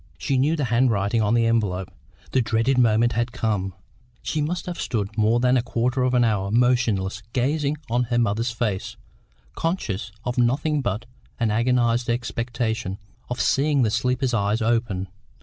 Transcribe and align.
She 0.17 0.35
knew 0.39 0.55
the 0.55 0.65
handwriting 0.73 1.21
on 1.21 1.35
the 1.35 1.45
envelope. 1.45 1.91
The 2.31 2.41
dreaded 2.41 2.79
moment 2.79 3.13
had 3.13 3.31
come. 3.31 3.75
She 4.23 4.41
must 4.41 4.65
have 4.65 4.81
stood 4.81 5.15
more 5.15 5.39
than 5.39 5.57
a 5.57 5.61
quarter 5.61 6.01
of 6.01 6.15
an 6.15 6.23
hour, 6.23 6.49
motionless, 6.49 7.21
gazing 7.33 7.77
on 7.87 8.05
her 8.05 8.17
mother's 8.17 8.49
face, 8.49 8.97
conscious 9.53 10.11
of 10.25 10.39
nothing 10.39 10.81
but 10.81 11.05
an 11.39 11.51
agonised 11.51 12.09
expectation 12.09 12.97
of 13.29 13.39
seeing 13.39 13.83
the 13.83 13.91
sleeper's 13.91 14.33
eyes 14.33 14.59
open. 14.59 15.07